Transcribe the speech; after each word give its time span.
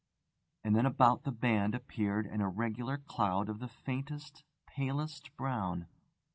And 0.63 0.75
then 0.75 0.87
about 0.87 1.21
the 1.25 1.31
band 1.31 1.75
appeared 1.75 2.25
an 2.25 2.41
irregular 2.41 2.97
cloud 2.97 3.49
of 3.49 3.59
the 3.59 3.67
faintest, 3.67 4.43
palest 4.65 5.29
brown. 5.37 5.85